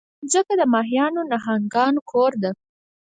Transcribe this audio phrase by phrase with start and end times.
[0.23, 2.51] مځکه د ماهیانو، نهنګانو کور ده.